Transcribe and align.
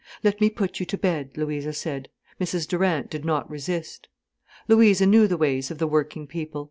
"Let 0.23 0.41
me 0.41 0.49
put 0.49 0.79
you 0.79 0.85
to 0.87 0.97
bed," 0.97 1.37
Louisa 1.37 1.73
said. 1.73 2.09
Mrs 2.39 2.67
Durant 2.67 3.11
did 3.11 3.23
not 3.23 3.47
resist. 3.47 4.07
Louisa 4.67 5.05
knew 5.05 5.27
the 5.27 5.37
ways 5.37 5.69
of 5.69 5.77
the 5.77 5.85
working 5.85 6.25
people. 6.25 6.59